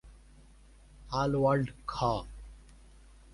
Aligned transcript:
আল-ওয়াল্ড 1.11 1.67
খ। 1.85 1.93